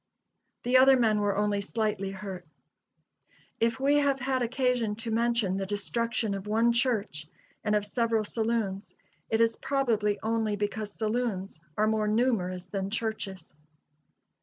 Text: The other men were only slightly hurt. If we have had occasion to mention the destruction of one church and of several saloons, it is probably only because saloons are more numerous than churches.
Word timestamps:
The 0.63 0.77
other 0.77 0.97
men 0.97 1.19
were 1.19 1.37
only 1.37 1.61
slightly 1.61 2.09
hurt. 2.09 2.47
If 3.59 3.79
we 3.79 3.97
have 3.97 4.17
had 4.19 4.41
occasion 4.41 4.95
to 4.95 5.11
mention 5.11 5.57
the 5.57 5.65
destruction 5.67 6.33
of 6.33 6.47
one 6.47 6.73
church 6.73 7.27
and 7.63 7.75
of 7.75 7.85
several 7.85 8.23
saloons, 8.23 8.95
it 9.29 9.39
is 9.41 9.55
probably 9.57 10.17
only 10.23 10.55
because 10.55 10.91
saloons 10.91 11.59
are 11.77 11.85
more 11.85 12.07
numerous 12.07 12.65
than 12.65 12.89
churches. 12.89 13.53